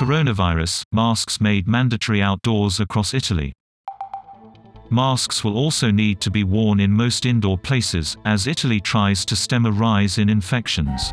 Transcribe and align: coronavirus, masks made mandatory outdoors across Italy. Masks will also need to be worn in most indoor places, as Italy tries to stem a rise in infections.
coronavirus, 0.00 0.82
masks 0.92 1.42
made 1.42 1.68
mandatory 1.68 2.22
outdoors 2.22 2.80
across 2.80 3.12
Italy. 3.12 3.52
Masks 4.88 5.44
will 5.44 5.58
also 5.58 5.90
need 5.90 6.22
to 6.22 6.30
be 6.30 6.42
worn 6.42 6.80
in 6.80 6.90
most 6.90 7.26
indoor 7.26 7.58
places, 7.58 8.16
as 8.24 8.46
Italy 8.46 8.80
tries 8.80 9.26
to 9.26 9.36
stem 9.36 9.66
a 9.66 9.70
rise 9.70 10.16
in 10.16 10.30
infections. 10.30 11.12